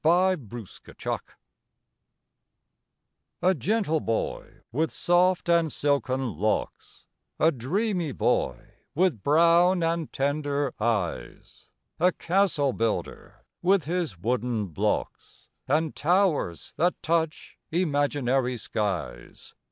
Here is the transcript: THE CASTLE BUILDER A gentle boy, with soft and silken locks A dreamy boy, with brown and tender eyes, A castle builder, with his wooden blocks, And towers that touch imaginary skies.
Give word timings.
THE 0.03 0.31
CASTLE 0.47 0.47
BUILDER 0.49 1.37
A 3.43 3.53
gentle 3.53 3.99
boy, 3.99 4.61
with 4.71 4.89
soft 4.91 5.47
and 5.47 5.71
silken 5.71 6.39
locks 6.39 7.05
A 7.39 7.51
dreamy 7.51 8.11
boy, 8.11 8.57
with 8.95 9.21
brown 9.21 9.83
and 9.83 10.11
tender 10.11 10.73
eyes, 10.79 11.69
A 11.99 12.11
castle 12.11 12.73
builder, 12.73 13.45
with 13.61 13.83
his 13.85 14.17
wooden 14.17 14.69
blocks, 14.69 15.49
And 15.67 15.95
towers 15.95 16.73
that 16.77 16.99
touch 17.03 17.59
imaginary 17.71 18.57
skies. 18.57 19.53